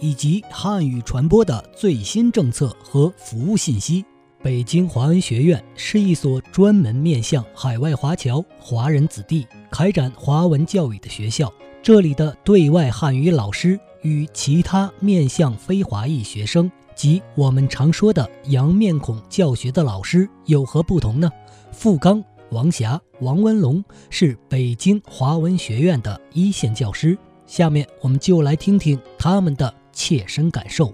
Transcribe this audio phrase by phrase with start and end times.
[0.00, 4.04] 以及汉语传播的最新政策和服务信息。
[4.42, 11.52] 北京华文学院是一所专门面向海外华侨、华人子弟开展华文教育的学校。
[11.82, 21.30] 这里的对外汉语老师与其他面向非华裔学生及我们常说的“洋面孔”教学的老师有何不同呢？
[21.72, 27.16] 付刚、王霞、王文龙是北京华文学院的一线教师。
[27.46, 29.72] 下面我们就来听听他们的。
[29.96, 30.92] 切身感受。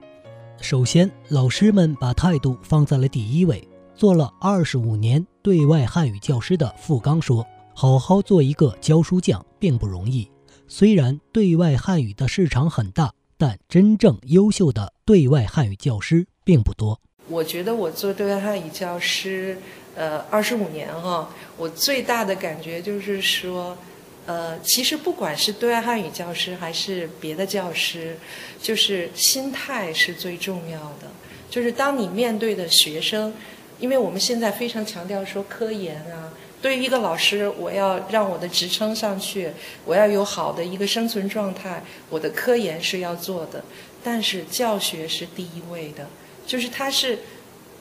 [0.61, 3.67] 首先，老师们把态度放在了第一位。
[3.97, 10.31] 做了二十五年对外汉语教师的付刚说：“好好做一个教书匠并不容易。
[10.69, 19.59] 虽然对外汉语的市场很大，但真正优秀的对外汉语教师并不多。”我觉得我做对外汉语教师，
[19.97, 23.77] 呃，二十五年哈，我最大的感觉就是说。
[24.25, 28.17] 呃，其实不管是对外汉语教师还是别的教师，
[28.63, 31.11] 就是心态是最重要的。
[31.51, 33.35] 就是当你面对的学生，
[33.81, 39.51] 因为我们现在非常强调说科研啊，对于一个老师，我要让我的职称上去，
[39.85, 43.65] 我要有好的一个生存状态，我的科研是要做的，
[44.05, 46.09] 但是教学是第一位的，
[46.47, 47.19] 就是他是。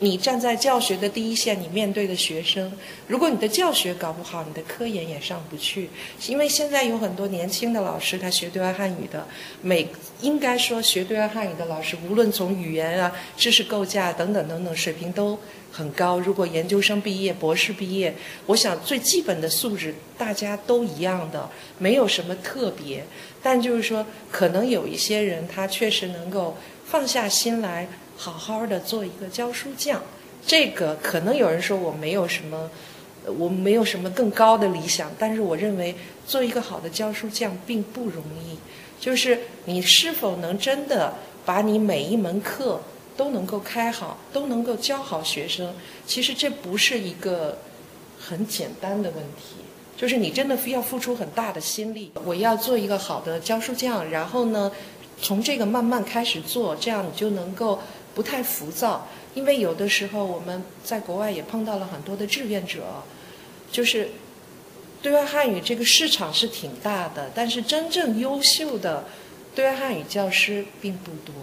[0.04, 2.74] 你站在教学的第一线，你面对的学生，
[3.06, 5.92] 如果你的教学搞不好，你的科研也上不去。
[6.28, 9.28] 因为现在有很多年轻的老师，他学对外汉语的，
[9.62, 9.88] 每
[10.22, 15.38] 应该说学对外汉语的老师，无论从语言啊、知识构架等等等等水平都
[15.72, 16.20] 很高。
[16.20, 18.12] 如果研究生毕业、博士毕业，
[18.48, 21.48] 我想最基本的素质大家都一样的，
[21.78, 23.06] 没有什么特别。
[23.44, 26.58] 但就是说，可能有一些人他确实能够
[26.88, 27.88] 放下心来。
[28.22, 30.00] 好好的做一个教书匠，
[30.46, 32.70] 这个可能有人说我没有什么，
[33.26, 35.96] 我没有什么更高的理想，但是我认为
[36.28, 38.60] 做一个好的教书匠并不容易。
[39.00, 42.80] 就是你是否能真的把你每一门课
[43.18, 45.74] 都能够开好，都能够教好学生，
[46.06, 47.58] 其实这不是一个
[48.20, 49.56] 很简单的问题。
[49.98, 52.12] 就是你真的非要付出很大的心力。
[52.24, 54.72] 我要做一个好的教书匠，然后呢，
[55.20, 57.80] 从这个慢慢开始做，这样你就能够。
[58.14, 63.04] 不太浮躁，因为有的时候我们在国外也碰到了很多的志愿者，
[63.72, 64.10] 就是
[65.02, 69.06] 对外汉语这个市场是挺大的，但是真正优秀的
[69.56, 71.34] 对外汉语教师并不多。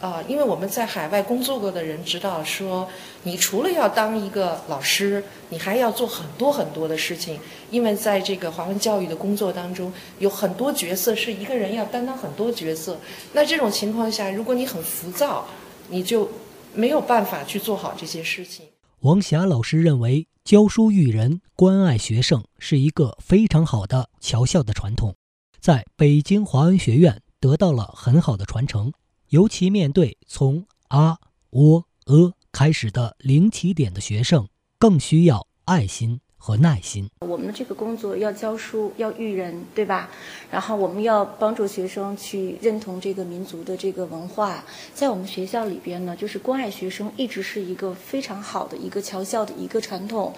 [0.00, 2.88] 啊，因为我们在海外工作过的人知道，说
[3.24, 7.40] 你除了要当一个老师，你还要做很多很多的事情。
[7.70, 12.96] 因为在这个华文教育的工作当中，有很多角色是一个人要担当很多角色。
[13.32, 15.46] 那这种情况下，如果你很浮躁，
[15.88, 16.30] 你就
[16.72, 18.66] 没有办法去做好这些事情。
[19.00, 25.14] 王霞老师认为，教书育人、关爱学生是一个非常好的侨校的传统，
[25.60, 28.92] 在北京华文学院得到了很好的传承。
[29.30, 31.18] 尤其面对从啊、
[31.50, 37.10] 喔、呃开始的零起点的学生，更需要爱心和耐心。
[37.20, 40.08] 我们的这个工作要教书，要育人，对吧？
[40.50, 44.64] 然后我们要帮助学生去认同这个民族的这个文化。
[44.94, 50.34] 在我们学校里边呢，就是关爱学生，一直是一个非常好的一个侨校的一个传统。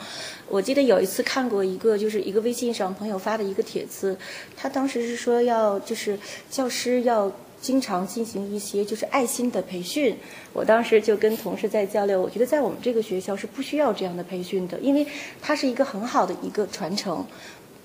[0.48, 4.18] 我记得有一次看过一个，就是一个微信上朋友发的一个帖子，
[4.56, 6.18] 他当时是说要就是
[6.50, 7.30] 教师要。
[7.60, 10.16] 经常进行一些就是爱心的培训，
[10.52, 15.06] 我当时就跟同事在交流，我觉得在我们这个学校是不需要这样的培训的，因为
[15.42, 17.24] 它是一个很好的一个传承。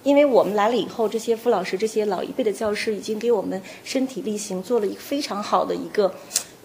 [0.04, 6.14] 因为我们来了以后，这些傅老师、这些老一辈的教师已经给我们身体力行做了一个非常好的一个。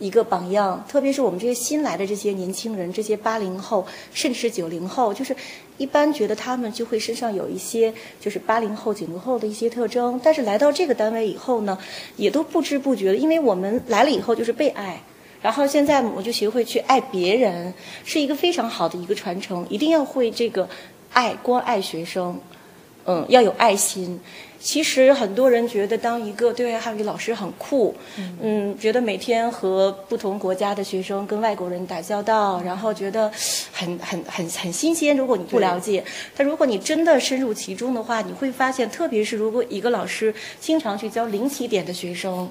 [0.01, 5.37] 一个榜样，特别是我们这些新来的这些年轻人，这些八零后，甚至是九零后，就是
[5.77, 11.79] 一般觉得他们就会身上有一些就是八零后、九零后的一些特征，但是来到这个单位以后呢，
[12.17, 15.01] 也都不知不觉的，因为我们来了以后就是被爱，
[15.43, 17.73] 然后现在我就学会去爱别人，
[18.05, 19.67] 是一个非常好的一个传承。
[19.69, 20.69] 一定要会这个
[21.13, 22.41] 爱，关爱学生，
[23.05, 24.19] 嗯，要有爱心。
[24.63, 27.95] 其实很多人觉得当一个对外汉语老师很酷，
[28.43, 33.33] 嗯，觉得每天和不同国家的学生跟外国人打交道，然后觉得
[33.73, 35.17] 很很很很新鲜。
[35.17, 36.05] 如果你不了解，
[36.37, 42.49] 但如果你真的深入其中的话，你会发现，特别是如果一个老师经常去教零起点的学生。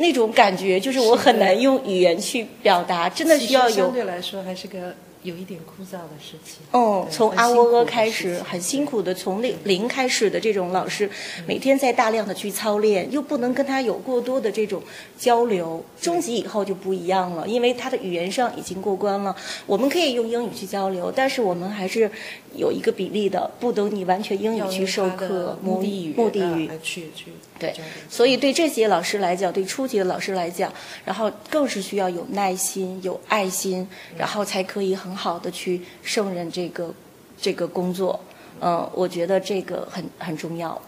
[0.00, 3.76] 那种感觉就是我很难用语言去表达，真的需要有。
[3.76, 4.94] 相对来说还是个。
[5.22, 6.58] 有一点枯燥的事情。
[6.70, 11.10] 哦，从阿喔喔开始，很辛苦的，从零零开始的这种老师，
[11.46, 14.82] 每天在大量的去操练，又不能跟他有过多的这种
[15.18, 15.84] 交流。
[16.00, 19.34] 中级以后就不一样了，因为他的语言上已经过关了。
[19.66, 22.10] 我们可以用英语去交流，但是我们还是
[22.54, 27.32] 有一个比例的，不等你完全英语去授课，目的语，目的语去去。
[27.58, 27.74] 对，
[28.08, 30.72] 所以对这些老师来讲，对初级的老师来讲，
[31.04, 36.94] 然后更是需要有耐心、有爱心，然后才可以很好的去胜任这个
[37.40, 38.20] 这个工作。
[38.60, 40.80] 嗯，我觉得这个很很重要。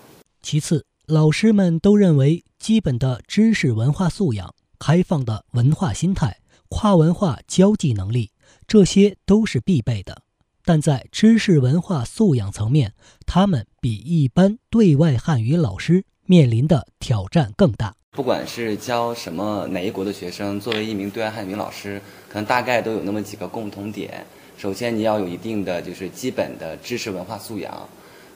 [0.43, 6.39] 其次，老师们都认为，基本的知识文化素养、开放的文化心态、
[6.69, 8.31] 跨文化交际能力，
[8.67, 10.23] 这些都是必备的。
[10.65, 12.93] 但在知识文化素养层面，
[13.27, 16.05] 他们比一般对外汉语老师。
[16.31, 17.93] 面临的挑战更大。
[18.13, 24.25] 不管是教什么哪一国的学生，作为一名对外汉语老师，可能大概都有那么几个共同点。
[24.57, 27.89] 首先，你要有一定的就是基本的知识文化素养。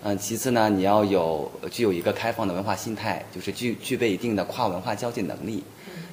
[0.03, 5.63] 嗯，其次呢，你要有具有一个开放的文化心态，就是具具备一定的跨文化交际能力。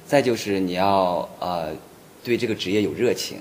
[0.06, 1.72] 再就是你要呃
[2.22, 3.38] 对这个职业有热情。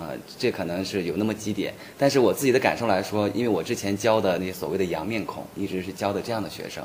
[0.00, 6.82] 呃，这可能是有那么几点，但是我自己的感受来说，因为我之前教的那些所谓的洋面孔，一直是教的这样的学生，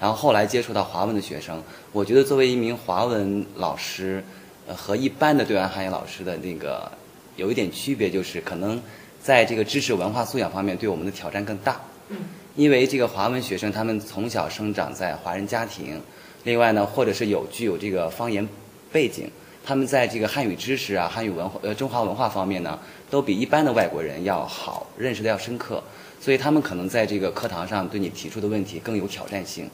[0.00, 4.24] 然后后来接触到华文的学生，我觉得作为一名华文老师，
[4.66, 6.90] 呃，和一般的对外汉语老师的那个
[7.36, 8.82] 有一点区别，就是可能
[9.22, 11.80] 在这个知识文化素养方面对我们的挑战更大。
[12.08, 12.16] 嗯。
[12.56, 16.00] 因为这个华文学生他们从小生长在华人家庭，
[16.42, 18.48] 另外呢，或者是有具有这个方言
[18.90, 19.30] 背景。
[19.66, 22.78] 他们在这个汉语知识啊、汉语文化呃中华文化方面呢，
[23.10, 25.82] 都比一般的外国人要好，认识的要深刻，
[26.20, 29.68] 所以他们可能在这个课堂上对你提出的问题更有挑战性，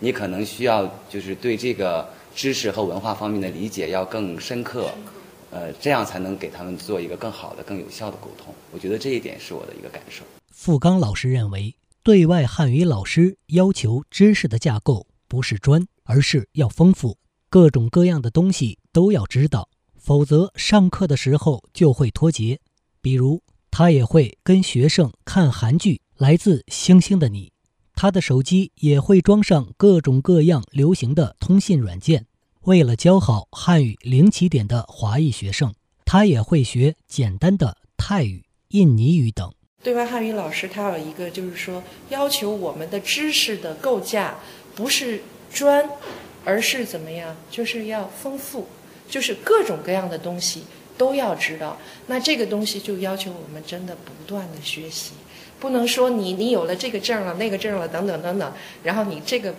[0.00, 2.04] 你可能需要就是对这个
[2.34, 4.90] 知识和文化方面的理解要更深刻，
[5.52, 8.52] 呃，这样才能给他们做一个更好的、更有效的沟通。
[8.72, 10.24] 我觉得这一点是我的一个感受。
[10.50, 17.16] 付刚老师认为，对外汉语老师要求知识的架构不是专，而是要丰富。
[17.56, 22.60] 各种各样的东西都要知道，否则上课的时候就会脱节。
[23.00, 27.46] 比如，他也会跟学生看韩剧《来自星星的你》，
[27.94, 32.26] 他的手机也会装上各种各样流行的通信软件。
[32.64, 35.72] 为了教好汉语零起点的华裔学生，
[36.04, 39.50] 他也会学简单的泰语、印尼语等。
[39.82, 44.36] 对外汉语老师他有一个，就是说要求我们的知识的构架
[44.74, 45.88] 不是专。
[46.46, 47.36] 而是怎么样？
[47.50, 48.68] 就是要丰富，
[49.10, 50.62] 就是各种各样的东西
[50.96, 51.76] 都要知道。
[52.06, 55.14] 那这个东西就要求我们真的不断的学习，
[55.58, 58.52] 不能说你你有了这个证了、那个证了等等等等，
[58.84, 59.52] 然后你这个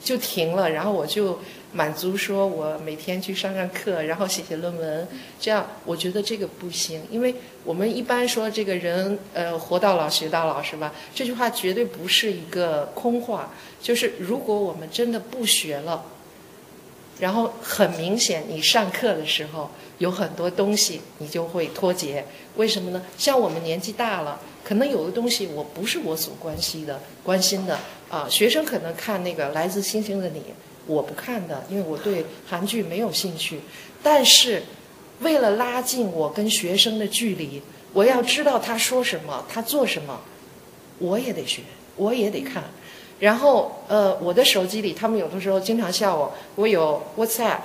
[0.00, 1.40] 就停了，然后我就
[1.72, 5.08] 满足说我每天去上上课，然后写写论文，
[5.40, 7.34] 这样我觉得这个不行，因为
[7.64, 10.94] 我们一般说这个人呃活到老学到老是吧？
[11.12, 16.04] 这句话绝对不是一个空话，就是如果我们真的不学了。
[17.18, 22.24] 然后很明显，你上课的时候有很多东西你就会脱节，
[22.56, 23.02] 为什么呢？
[23.16, 28.28] 像我们年纪大了，可能有的东西我不是我所关心的、关心的啊。
[28.30, 30.40] 学生可能看那个《来自星星的你》，
[30.86, 33.60] 我不看的，因为我对韩剧没有兴趣。
[34.02, 34.62] 但是，
[35.20, 37.60] 为了拉近我跟学生的距离，
[37.92, 40.20] 我要知道他说什么，他做什么，
[41.00, 41.62] 我也得学，
[41.96, 42.62] 我也得看。
[43.20, 47.58] 然后，呃，我的手机里，他们有的时候经常笑我，我有 WhatsApp、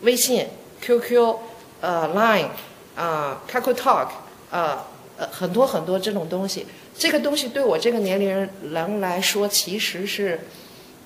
[0.00, 0.46] 微信、
[0.80, 1.36] QQ、
[1.80, 2.48] 呃 Line、
[2.96, 4.08] 啊 Kakao Talk、
[4.50, 4.78] 呃
[5.18, 6.66] 呃很多很多这种东西。
[6.96, 10.40] 这个东西对我这个年龄人来说，其实是，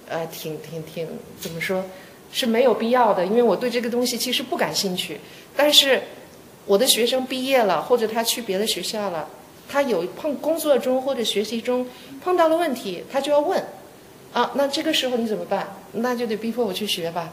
[0.08, 1.08] 呃，挺挺挺
[1.40, 1.82] 怎么说，
[2.30, 5.18] 是没有必要的，因为我对这个东西其实不感兴趣。
[5.56, 6.02] 但是，
[6.66, 9.28] 我的学生毕业了，或者他去别的学校了，
[9.68, 11.86] 他有碰工作中或者学习中
[12.22, 13.60] 碰到了问题，他就要问。
[14.32, 15.66] 啊，那这个时候你怎么办？
[15.92, 17.32] 那就得逼迫我去学吧。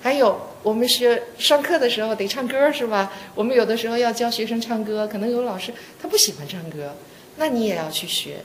[0.00, 3.12] 还有，我们学上课的时候得唱歌是吧？
[3.34, 6.94] 我们有的时候要教学生唱歌，可能有老师他不喜欢唱歌，
[7.36, 8.36] 那你也要去学。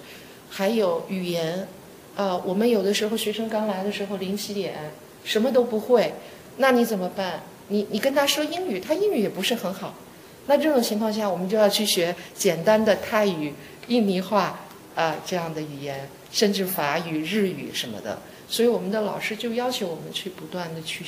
[0.50, 1.68] 还有语言，
[2.16, 4.74] 呃，我们有的时候学生刚来的时候零起点，
[5.24, 6.14] 什么都不会，
[6.58, 7.42] 那你怎么办？
[7.68, 9.94] 你你跟他说英语，他英语也不是很好。
[10.48, 13.54] 那这种情况下，我们就要去学简单的泰语、
[13.88, 14.60] 印尼话
[14.96, 18.22] 啊这样的语言，甚至法语、日语什么的。
[18.48, 21.06] 所以我们的老师就要求我们去不断的去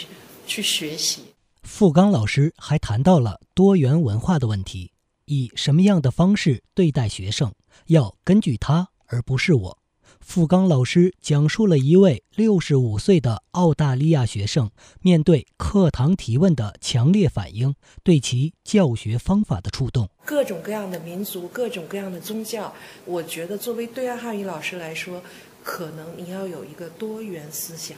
[0.48, 1.22] 去学习。
[1.64, 4.92] 付刚老师还谈到了多元文化的问题，
[5.26, 7.54] 以什么样的方式对待学生，
[7.88, 9.78] 要根据他而不是我。
[10.26, 20.10] 付刚老师讲述了一位六十五岁的澳大利亚学生面对课堂提问的强烈反应，对其教学方法的触动。
[20.26, 22.74] 各种各样的民族，各种各样的宗教，
[23.06, 25.22] 我觉得作为对外汉语老师来说，
[25.64, 27.96] 可能你要有一个多元思想。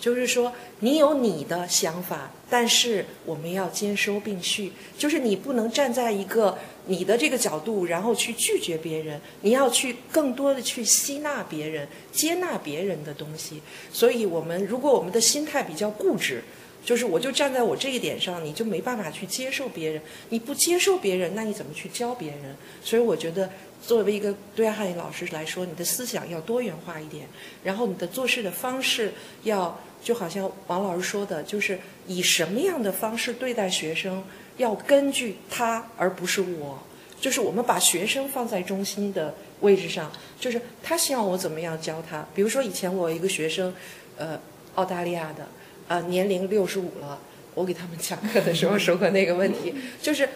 [0.00, 4.72] 就是说，你有你的想法，但是我们要兼收并蓄。
[4.96, 13.60] 就是你不能站在一个你的这个角度，然后去拒绝别人，你要去更多的去吸纳别人，接纳别人的东西。
[13.92, 16.42] 所以，我们如果我们的心态比较固执，
[16.82, 20.00] 就是我就站在我这一点上，你就没办法去接受别人。
[20.30, 22.56] 你不接受别人，那你怎么去教别人？
[22.82, 27.26] 所以，我觉得作为一个对外汉语老师来说，你的思想要多元化一点，
[27.64, 29.80] 然后你的做事的方式要。
[30.02, 34.24] 就好像王老师说的，就是以什么样的方式对待学生，
[34.56, 36.82] 要根据他而不是我，
[37.20, 42.26] 就是我们把学生放在中心的位置上，就是他希望我怎么样教他。
[42.34, 43.74] 比如说以前我一个学生，
[44.16, 44.40] 呃，
[44.76, 45.46] 澳大利亚的，
[45.88, 47.20] 呃，年龄六十五了，
[47.54, 50.26] 我给他们讲课的时候说过那个问题，就是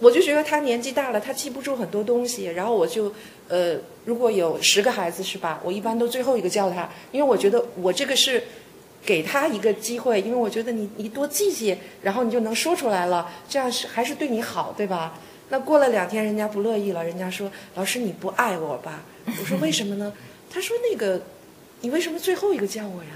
[0.00, 3.12] 我就觉得他年纪大了，他记不住很多东西，然后我就，
[3.48, 8.42] 呃，如果有十个孩子是吧，我一般都最后一个叫他，因为我觉得我这个是。
[9.02, 15.18] 给他一个机会，因为我觉得你你多记记，然后你就能说出来了，这样是还是对你好，对吧？
[15.48, 19.02] 那过了两天，人家不乐意了，人家说老师你不爱我吧？
[19.24, 20.12] 我说为什么呢？
[20.50, 21.18] 他说那个，
[21.80, 23.10] 你为什么最后一个叫我呀？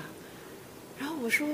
[0.98, 1.46] 然后我说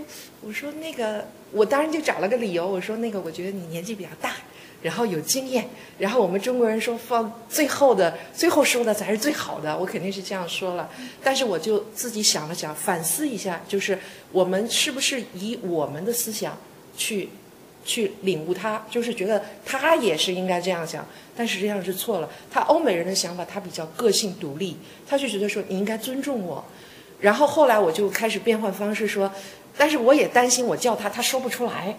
[0.42, 4.37] 我说那个，我当然就找了个理由，我说那个我觉得你年纪比较大。
[4.82, 5.68] 然后有经验，
[5.99, 10.88] 然后我们中国人说放最后的，最后说的才是最好的，我肯定是这样说了。
[11.22, 13.99] 但是我就自己想了想，反思一下，就是
[14.32, 16.56] 我们是不是以我们的思想
[16.96, 17.28] 去
[17.84, 21.06] 去领悟他，就是觉得他也是应该这样想，
[21.37, 22.30] 但实际上是错了。
[22.50, 26.64] 他欧美人的想法，他比较个性独立，他就觉得说你应该尊重我。
[27.20, 29.30] 然后后来我就开始变换方式说，
[29.76, 31.99] 但是我也担心我叫他，他说不出来。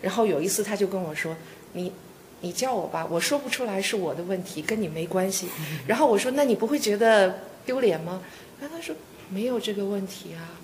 [0.00, 1.36] 然后有一次他就跟我说，
[1.74, 1.92] 你。
[2.40, 5.48] 你叫我吧，我说不出来是我的问题，跟你没关系。
[5.86, 8.22] 然后我说，那你不会觉得丢脸吗？
[8.60, 8.94] 然后他说
[9.28, 10.54] 没有这个问题啊。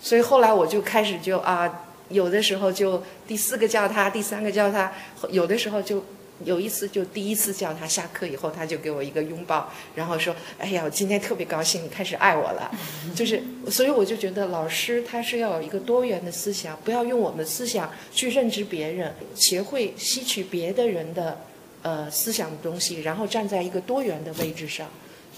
[0.00, 4.92] 所以后来我就开始就啊，有的时候就第四个叫他，第三个叫他，
[5.30, 6.04] 有的时候就。
[6.44, 12.70] 有一次，就第一次叫他下课以后，他就给我一个拥抱，然后说：“哎呀，我今天特别高兴，你开始爱我了。
[13.14, 21.40] ”就是，所以我就觉得老师他是要有一个多元的思想，不要用我们的思想去认知别人，学会吸取别的人的
[21.82, 24.88] 呃思想的东西，然后站在一个多元的位置上，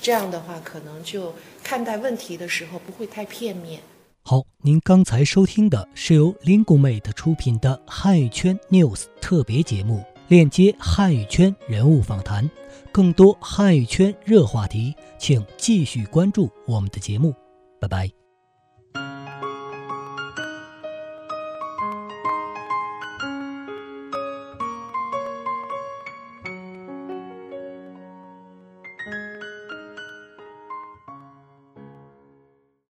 [0.02, 3.80] 这样的话可能就看待问题的时候不会太片面。
[4.22, 10.04] 好，您刚才收听的是由 Lingumate 出品的汉语圈 News 特别节目。
[10.30, 12.48] 链接汉语圈人物访谈，
[12.92, 17.34] 更多汉语圈热话题，请继续关注我们的节目。
[17.80, 18.19] 拜拜。